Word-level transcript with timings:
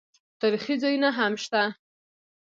تاریخي 0.41 0.75
ځایونه 0.83 1.09
هم 1.17 1.33
شته. 1.43 1.63